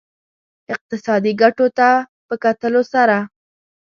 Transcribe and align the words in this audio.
اقتصادي 0.73 1.31
ګټو 1.41 1.67
ته 1.77 1.89
په 2.27 2.35
کتلو 2.43 2.81
سره. 2.93 3.17